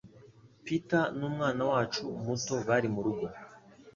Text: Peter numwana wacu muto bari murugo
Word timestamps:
Peter 0.63 1.03
numwana 1.17 1.63
wacu 1.71 2.03
muto 2.25 2.55
bari 2.67 2.87
murugo 2.95 3.25